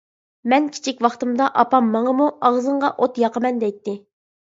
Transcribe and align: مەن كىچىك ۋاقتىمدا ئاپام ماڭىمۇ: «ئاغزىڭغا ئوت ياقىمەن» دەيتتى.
مەن 0.51 0.63
كىچىك 0.77 1.03
ۋاقتىمدا 1.05 1.49
ئاپام 1.63 1.91
ماڭىمۇ: 1.95 2.29
«ئاغزىڭغا 2.47 2.91
ئوت 3.05 3.21
ياقىمەن» 3.25 3.61
دەيتتى. 3.65 3.95